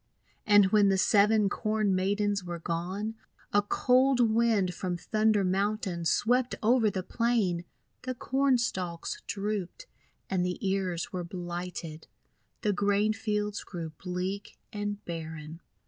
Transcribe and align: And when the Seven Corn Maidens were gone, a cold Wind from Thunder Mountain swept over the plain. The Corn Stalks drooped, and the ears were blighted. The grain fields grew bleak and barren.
And 0.47 0.71
when 0.71 0.89
the 0.89 0.97
Seven 0.97 1.47
Corn 1.47 1.93
Maidens 1.93 2.43
were 2.43 2.57
gone, 2.57 3.13
a 3.53 3.61
cold 3.61 4.19
Wind 4.33 4.73
from 4.73 4.97
Thunder 4.97 5.43
Mountain 5.43 6.05
swept 6.05 6.55
over 6.63 6.89
the 6.89 7.03
plain. 7.03 7.65
The 8.01 8.15
Corn 8.15 8.57
Stalks 8.57 9.21
drooped, 9.27 9.85
and 10.27 10.43
the 10.43 10.57
ears 10.67 11.13
were 11.13 11.23
blighted. 11.23 12.07
The 12.63 12.73
grain 12.73 13.13
fields 13.13 13.63
grew 13.63 13.91
bleak 13.99 14.57
and 14.73 15.05
barren. 15.05 15.61